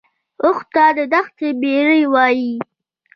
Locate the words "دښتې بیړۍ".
1.13-2.03